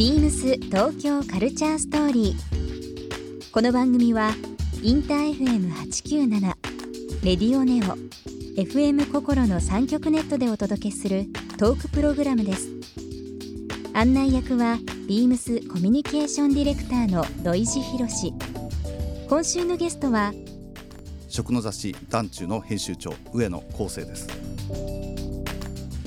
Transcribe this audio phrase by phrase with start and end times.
[0.00, 3.50] ビームス東京カルチャーストーリー。
[3.52, 4.30] この番組は
[4.82, 6.40] インター FM897
[7.22, 7.98] レディオネオ
[8.58, 11.26] FM 心の三極ネットでお届けする
[11.58, 12.70] トークプログラムです。
[13.92, 18.32] 案内役はビームスコミュニケーションディレクターの土井博志。
[19.28, 20.32] 今週のゲストは
[21.28, 24.26] 食の雑誌団中の編集長上野康生です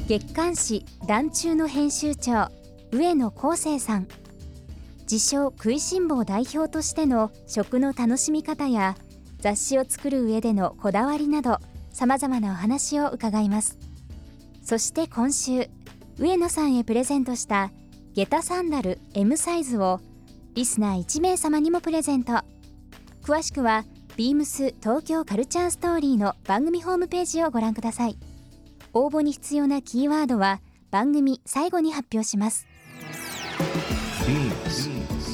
[0.07, 2.49] 月刊誌団中の編集長
[2.93, 4.07] 上野康生さん。
[5.01, 8.95] 自称食いしん坊代表としての食の楽しみ方や
[9.39, 11.57] 雑誌を作る上でのこだわりなど
[11.91, 13.79] さまざまなお話を伺います。
[14.61, 15.69] そして今週
[16.19, 17.71] 上野さんへプレゼントした
[18.13, 19.99] 下駄サンダル M サイズを
[20.53, 22.33] リスナー1名様にもプレゼント。
[23.23, 23.85] 詳しくは
[24.17, 28.19] ビームス東京カルチャーストーリーの番組ホームページをご覧ください。
[28.93, 32.67] 応募に必要なキーワードは番組最後に発表します。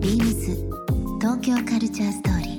[0.00, 0.54] ビームス
[1.20, 2.56] 東京カルチャーストーリー。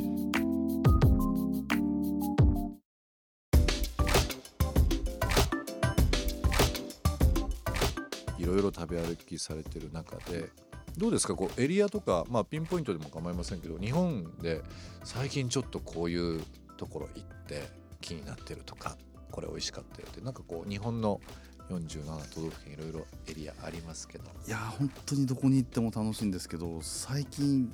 [8.40, 10.50] いろいろ食べ歩きされてる中で
[10.98, 11.36] どうですか？
[11.36, 14.62] こうエリアとか、まあ、ピンポイントでも構いませんけど日本で
[15.04, 16.42] 最近ちょっとこういう
[16.78, 17.68] ところ行って
[18.02, 18.98] 気になってるとか
[19.32, 21.20] これ美味しかったよってなんかこう日本の
[21.70, 24.26] 47都道府県いろいろエリアありますけど。
[24.48, 27.74] いや本当にどこに行っても楽しいんですけど最近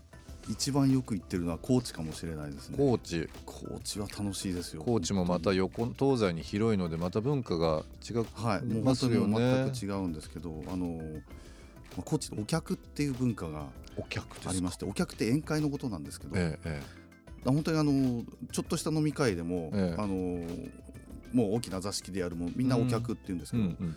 [0.49, 2.75] 一番よく行ってるのは高知かもしれないですね。
[2.77, 3.30] 高知。
[3.45, 4.83] 高知は楽しいですよ。
[4.83, 13.67] 高知もまた横東西に広いのでまた文化が違うはいもうますよ全く違うんですけどあのまあ高知のお客っていう文化が
[14.45, 17.03] ありましてお客って宴会のことなんですけど、えええ
[17.45, 20.02] 本当にあのちょっとした飲み会でも、ええ。
[20.02, 20.42] あの
[21.33, 23.95] もう大きな座敷でやるもみんなお客って言うんですえけど、うんうんうん。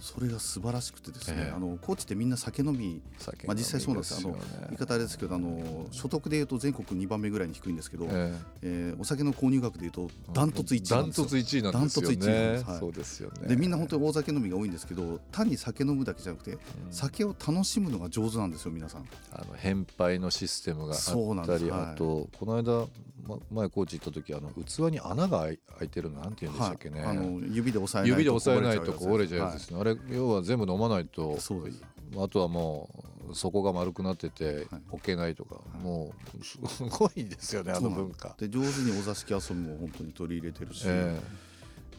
[0.00, 1.52] それが素晴らしくてですね、ええ。
[1.54, 8.38] あの高知ってみんな酒飲み酒まあ、実際そうなんです飲みあの言い方あれですけどあの所得でいうと全国2番目ぐらいに低いんですけど、ええ。
[8.62, 11.24] えーお酒の購入額でいうとダントツ1位なんですよ。
[11.24, 12.08] トツ1位なんですよね。
[12.08, 13.48] ダントツ1位なんですはいそうですよね。
[13.48, 16.58] でみんな本当に大酒飲みが多いんですけど単に酒飲むだけじゃなくて、
[16.90, 19.06] 酒を楽しむのが上手なんですよ皆さん。
[19.32, 21.52] あの返杯のシステムがそうなんです。
[21.52, 21.80] あったり、はい。
[21.92, 22.86] あとこの間、
[23.26, 31.82] ま、前高知行った時あの器に穴が開いてるのなんて言うんでしたっけね、あの指で押さえないと指で押さえないとこう折れちゃうやつはですね、あれ要は全部飲まないとそうです。
[32.16, 32.88] あとはも
[33.30, 34.82] う底が丸くなっててはい。
[34.90, 38.34] 置けないとか、もうすごいですよねあの文化。
[38.38, 41.49] で上手にお座敷遊びも本当に取り入れてるし、ええ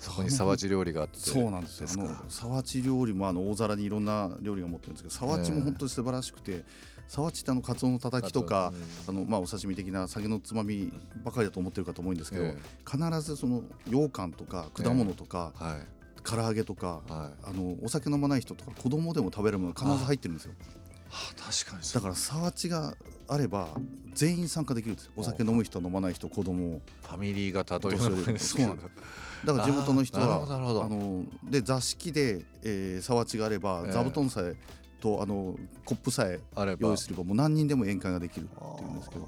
[0.02, 1.20] そこに沢地料理があって。
[1.20, 1.88] そうなんですよ。
[2.28, 6.66] 沢地料理もあの大皿にいろんな料理が持ってるんですけど沢地も本当に素晴らしくて、
[7.08, 8.74] 沢地ってあのカツオのたたきとか、
[9.08, 10.92] あのまあお刺身的な酒のつまみ
[11.24, 15.88] ばかりだと思ってるかと思うんですけど、え必ずその羊羹とか果物とか、はい。
[16.24, 17.50] 唐揚げとか、はい。
[17.50, 20.54] あのお酒飲まない人とか子供でも食べるものが必ず入ってるんですよ。
[21.10, 22.96] はあ確かにだから沢地が
[23.32, 23.70] あれば
[24.14, 25.14] 全員参加できるんですよ。
[25.16, 26.82] お酒飲む人飲まない人子供。
[27.02, 28.58] ファミリー型というそうなんです。
[28.58, 33.92] だから地元の人はあので座敷で、えー、沢地があれば、ええ。
[33.94, 34.56] 座布団さえ
[35.00, 35.56] とあの
[35.86, 36.42] コップさえ
[36.80, 39.28] 用意すればもう何人でも宴会ができるっていうんですけど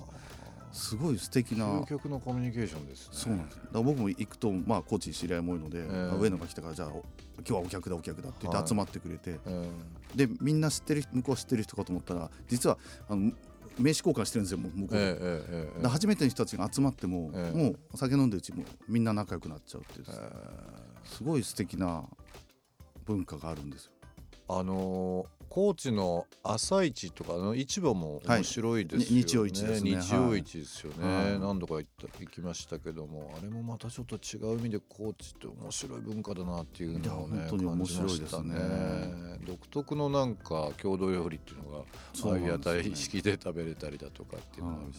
[0.73, 3.09] すごい素敵な究極のコミュニケーションですね。
[3.13, 3.59] そうなんです。
[3.71, 7.03] だ僕も行くとまあ高知に知り合いも多いので、えあ上野が来たからじゃあお
[7.37, 9.69] 今日はお客だお客だって言っはいて集まってくれて、え
[10.15, 12.77] でみんな知ってる向こうは知ってる人かと思ったら実は
[13.07, 13.31] あの
[13.77, 17.57] 名刺交換してるんですよもう向こうで、えええ初めての人たちが集まっても、ええ。
[17.57, 20.05] もうお酒飲んでるうちもみんな仲良くなっちゃうっていう、
[21.05, 22.03] すごい素敵な
[23.05, 23.91] 文化があるんですよ。
[24.47, 29.13] あのー高知の朝市とかあの市場も面白いですよね、はい。
[29.13, 30.01] に日曜市ですね。
[30.01, 31.39] 日曜市ですよね、はい。
[31.39, 38.27] 何度か行った行きましたけどもあれもまたちょっと違う意味で高知って面白い文化だなっていうのをねいや本当に面白いですね。
[38.31, 39.39] 感じましたね。
[39.45, 41.83] 独特のなんか郷土料理っていうのが
[42.15, 44.97] そういう屋台式で食べれたりだとかっていうのがあるし、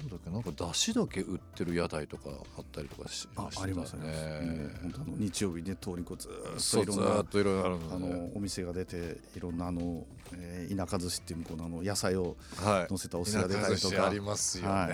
[0.00, 4.00] なんだっけなんか出汁だけ売ってる屋台とかあったりとかしあありますね。
[4.00, 10.04] もう本当あの日曜日ね通りこうずっっといろんなといろいろあるあのお店が出ていろんなあの、
[10.34, 12.92] えー田舎寿司っていう向こうのあの野菜をはい。
[12.92, 13.76] 乗せたお寿司が出たりとか。
[13.76, 14.90] 田舎寿司ありますよね、はい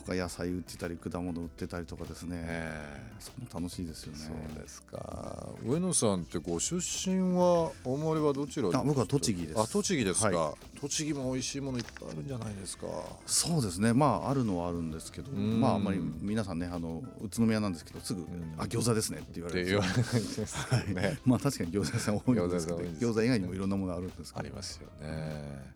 [0.00, 4.18] とか野菜売ってたり果物売ってたりとかですね、えそこも楽しいですよね。
[4.18, 5.48] そうですか。
[5.64, 9.60] 上野さんってご出身はお生まれはどちらあ僕は栃木です。
[9.60, 12.86] あ栃木ですか、は栃木も美味しいものいっぱいあるんじゃないですか。
[13.26, 13.92] そうですね。
[13.92, 15.60] まああるのはあるんですけどん。
[15.60, 18.26] まああんまり皆さんねあの宇都宮なんですけどすぐん
[18.58, 20.46] 「あ餃子ですね」って言われるんですよ。
[20.70, 21.18] 言われない。
[21.24, 24.40] まあ確かに餃子屋さん多いんですけど餃子以外にもいろんなものあるんですけど。
[24.40, 25.72] ありますよね。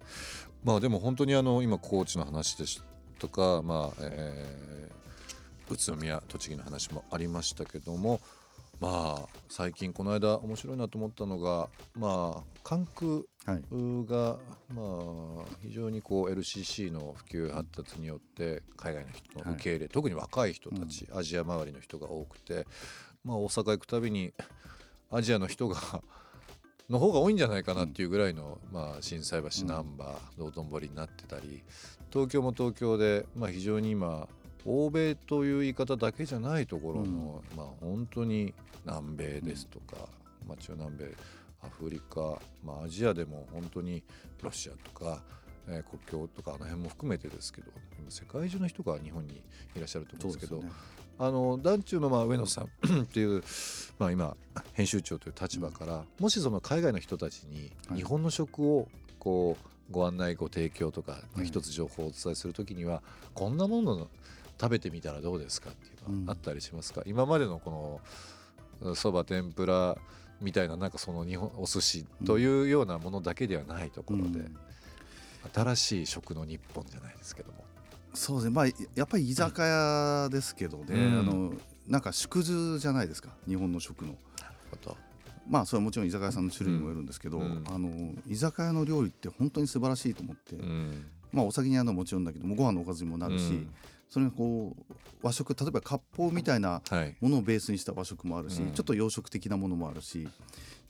[0.65, 2.83] まあでも本当にあの今高知の話です
[3.19, 4.95] とかまあ、えー
[5.71, 8.21] 宇都宮栃木の話もありましたけども
[8.81, 13.63] まあ最近この間面白いなと思ったのがまあ関空はい。
[14.07, 14.37] が
[14.75, 14.83] ま
[15.43, 22.67] あ非常にこう LCC の普及発達によって海外の人の受け入れ、特に若い人たち、アジア周りの人が多くて
[23.23, 24.33] まあ大阪行くたびに
[25.11, 25.77] アジアの人が
[26.91, 31.63] の方が多いんじゃないかなっていうぐらいの、まあ、心斎橋難波道頓堀になってたり
[32.13, 34.29] 東京も東京で、まあ、非常に今
[34.67, 38.55] 欧米という言い方だけじゃないところの、まあ、本当に
[38.85, 40.09] 南米ですとか、
[40.47, 41.15] まあ、中南米
[41.63, 44.03] アフリカ、まあ、アジアでも本当に
[44.43, 45.23] ロシアとか、
[45.69, 47.69] えー国境とかあの辺も含めてですけど
[47.99, 49.43] 今世界中の人が日本に
[49.75, 50.71] いらっしゃると思うんですけどね。
[51.17, 52.65] あの団中のまあ上野さん
[53.03, 53.43] っていう、
[53.99, 54.37] まあ、今
[54.73, 57.99] 編集長という立場から、もしその海外の人たちにはい。
[57.99, 58.89] 日本の食を
[59.19, 59.57] こ
[59.89, 63.03] うご案内ご提供とか、まあはい一つ情報をお伝えするときには
[63.33, 64.09] こんなもの
[64.61, 68.01] 食べてみたらどうですかっていうのはあったりしますか、今までのこ
[68.83, 69.97] のそば天ぷら
[70.41, 74.57] みたいななんかその日本お寿司というようなものだけではないところで、うん
[75.53, 77.65] 新しい食の日本じゃないですけども。
[78.15, 78.55] そうですね。
[78.55, 81.19] まあやっぱり居酒屋ですけどね、うん。
[81.19, 81.53] あの
[81.89, 83.31] なんか縮図じゃないですか。
[83.47, 84.17] 日本の食の。
[85.49, 87.65] まあそれはもちろん居酒屋さんの種類にもよるんですけど、うん。
[87.69, 91.07] あの居酒屋の料理って本当に素晴らしいと思って、うん。
[91.33, 93.75] まあお酒に合うのはもちろんだけどもご飯のおかずにもなるし、うん。
[94.09, 97.17] それがこう和食例えば割烹みたいなはい。
[97.21, 98.73] ものをベースにした和食もあるし、うん。
[98.73, 100.29] ちょっと洋食的なものもあるし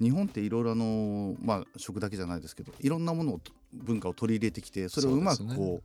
[0.00, 3.40] 日本っていろいろあの、まあ、食だけじゃないですけどいろんなものを
[3.72, 5.80] 文化を取り入れてきてそれをうまくこ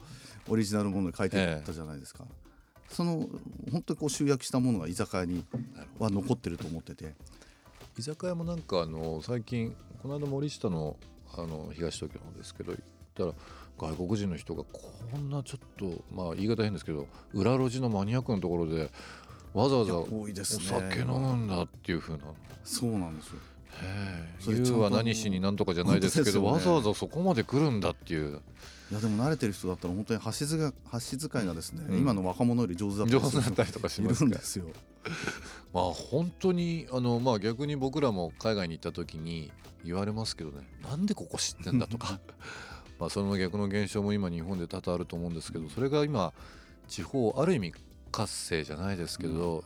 [0.48, 2.26] うオリジナルものに変えていったじゃないですか。
[2.90, 3.28] その
[3.72, 5.46] 本当にこう集約したものが居酒屋に
[6.00, 7.14] は残ってると思ってて、
[7.98, 10.98] 居酒屋もなんかあの最近この間森下の
[11.34, 12.84] あの東東京のですけど行っ
[13.16, 13.34] たら
[13.78, 14.82] 外国人の人がこ
[15.18, 18.90] んなちょっとまあ言い方変ですけど裏路地のマニアックなところで
[19.54, 20.64] わざわざお多いですね。
[20.66, 22.24] 酒飲むんだっていうふうな。
[22.64, 23.40] そうなんですよ
[23.82, 24.72] へえそれちゃんと。
[24.72, 26.48] 言うは何しになんとかじゃないですけどね。
[26.48, 28.42] わざわざそこまで来るんだっていう。
[28.92, 31.98] いやでも慣れてる人だったら本当に箸使い箸使いがですね、うん。
[32.00, 34.66] 今の若者より上手だった上りする手だったりとかしいますんですよ。
[35.74, 39.52] まあ本当にあのまあ逆に僕らも海外に行った時に
[39.86, 40.68] 言われますけどね。
[40.84, 42.20] なんでここ知ってんだとか。
[43.00, 46.34] まあその逆の現象も今日本で多々あると思うんですけどそれが今
[46.90, 47.74] 地方ある意味
[48.12, 49.64] 活性じゃないですけど、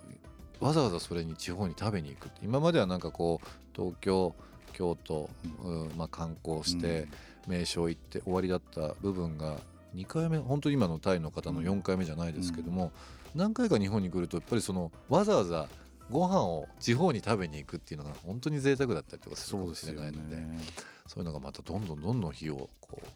[0.64, 4.34] わざわざそれに地方に食べに行くって今まではなんかこう東京
[4.74, 5.30] 京都、
[5.64, 7.08] うんまあ、観光して、
[7.48, 9.58] 名所行って終わりだった部分が
[9.96, 12.92] 2回目本当に今のタイの方の4回目じゃないですけども、
[13.36, 15.68] 何回か日本に来るとやっぱりそのわざわざ
[16.10, 20.38] ご飯を地方に食べに行くっていうのが本当に贅沢だったりとかするかもしれないので
[21.08, 23.08] そういうのがまたどんどんどんどん日をこう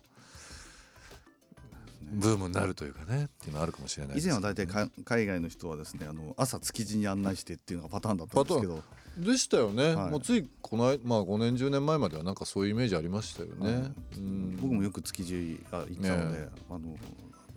[2.11, 8.83] ブームになるというかねっていうのはあるかもしれないです以前は大体か海外の人はですねあの朝築地に案内してっていうのがパターンだったんですけど。
[9.17, 10.11] でしたよね、はい。
[10.11, 14.57] もうついこの間、まあ、5年10年前まではなんかそういうイメージありましたよね、うん。
[14.61, 16.79] 僕もよく築地あ行ったので、ねあの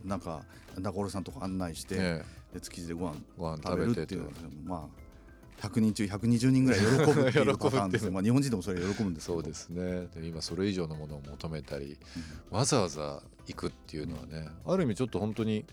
[0.04, 0.40] なんか
[0.78, 4.32] 中折さんとか案内して、ねで築地でご飯ご飯食べるっていうのは
[4.64, 4.88] ま
[5.62, 9.38] あ100人中120人ぐらい喜ぶっていう パターンですよまあ日本人でもそれ喜ぶんですけど。
[9.38, 10.08] そうですね。
[10.14, 11.98] で今それ以上のものを求めたり、
[12.50, 15.64] わざわざ行くっていうのはねある意味ちょっと本当に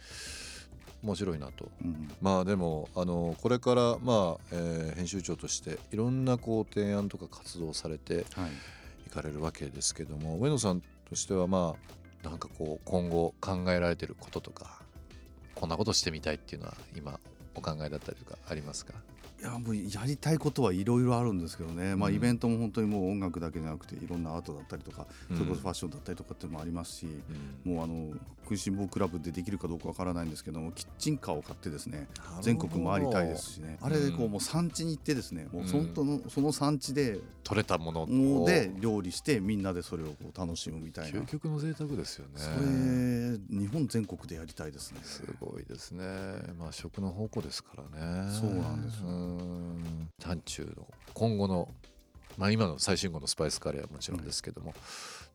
[1.03, 1.69] 面白いなと。
[1.83, 2.11] うん。
[2.21, 8.51] まあでもあのこれからまあ、えー編集長としていろんなこう提案とか活動をされてはい。
[9.07, 11.75] いかれるわけですけども上野さんとしてはま
[12.23, 14.81] あなんかこう今後考えられてることとか
[15.55, 17.19] こんなことしてみたいっていうのは今
[17.55, 18.93] お考えだったりとかありますか？
[19.39, 22.15] いやもうやりたいことはいろいろあるんですけどね、まあ、うん。
[22.15, 25.37] イベントも本当にもう音楽だけじゃなくていろんなアートだったりとか、うん。
[25.37, 27.07] それこそファッションだったりとかっていうのもありますし、
[27.65, 27.73] うん。
[27.73, 28.13] もうあの
[28.43, 32.07] 食いしん坊クラブでできるかどうかわからないんですけどもキッチンカーを買ってですね
[32.41, 33.77] 全国回りたいですしね。
[33.81, 41.19] あれでこうもう産地に行ってですねもう本当のその産地で取れたもので料理してみんなでそれをこう楽しむみたいな。
[41.19, 42.31] 究極の贅沢ですよね。
[42.37, 45.01] それ日本全国でやりたいですね。
[45.03, 46.05] すごいですね。
[46.57, 47.83] まあ食の宝庫ですから
[48.25, 48.31] ね。
[48.31, 51.69] そうなんですよん単中の今後の
[52.37, 54.73] まあ今の最新号のスパイスカレーはもちろんですけども、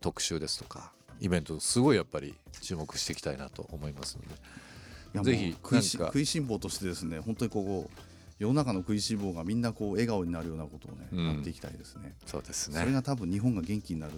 [0.00, 5.30] 特集ですとかイベントすごいやっぱり注目していきたいなと思いますので。
[5.30, 7.90] ぜひ食い食いしん坊としてですね本当にここ
[8.38, 11.26] 世の中の食いしん坊がみんなこう笑顔になるようなことをね、うん。
[11.26, 12.14] やっていきたいですね。
[12.25, 14.12] そうですそれねが多分日本が元気になる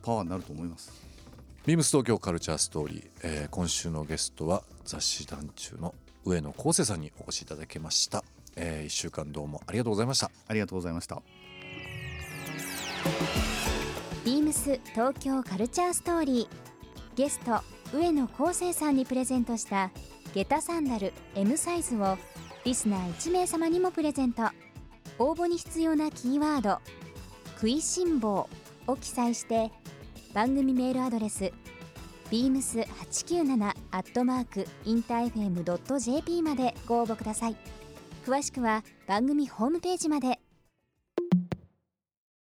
[0.00, 0.92] パワーになると思います。
[1.66, 5.94] ビームス東京カルチャーストーリー、えー今週のゲストは雑誌団中の
[6.24, 8.24] 上野康生さんにお越しいただきました、
[8.56, 10.30] え1週間どうもありがとうございました。
[10.48, 11.22] ありがとうございました。
[14.24, 17.16] ビームス東京カルチャーストーリー。
[17.16, 17.60] ゲスト
[17.96, 19.90] 上野康生さんにプレゼントした
[20.34, 22.16] 下駄サンダル M サイズを
[22.64, 24.44] リスナー1名様にもプレゼント。
[25.18, 26.78] 応募に必要なキーワード
[27.56, 28.48] 「食いしん坊」
[28.86, 29.70] を記載して
[30.34, 31.52] 番組メールアドレス
[32.30, 37.56] beams897 アットマークインター FM.jp までご応募ください
[38.24, 40.38] 詳しくは番組ホームページまで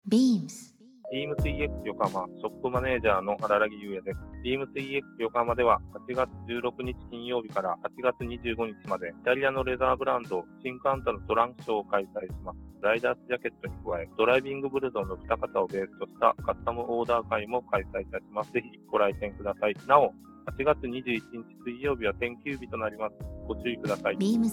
[0.06, 0.70] BEAMS
[1.10, 4.18] BeamsEX 横浜ショップマネージャーの荒木優也です。
[4.44, 12.58] BeamsEX 横浜では8月16日金曜日から8月25日までイタリアのレザーブランドシンカンタのトランクショーを開催します。
[12.80, 18.52] ライダースジャケットに加えドライビングブルゾンの二方をベースとしたカスタムオーダー会も開催いたします。
[18.52, 19.74] ぜひご来店ください。
[19.88, 20.12] なお、
[20.58, 21.20] 8月21日
[21.64, 23.14] 水曜日は天休日となります。
[23.46, 24.16] ご注意ください。
[24.16, 24.50] BEAMS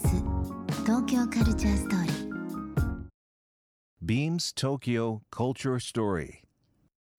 [0.84, 2.28] 東京カルチャーストーリー
[4.04, 6.42] Beams Tokyo Culture Story.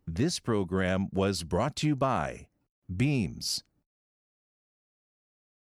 [0.07, 2.47] This program was brought to you by
[2.89, 3.63] Beams.